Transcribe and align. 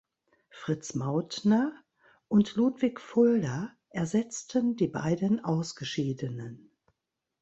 Fritz 0.49 0.95
Mauthner 0.95 1.73
und 2.27 2.55
Ludwig 2.55 2.99
Fulda 2.99 3.71
ersetzten 3.91 4.75
die 4.75 4.87
beiden 4.87 5.43
Ausgeschiedenen. 5.45 6.71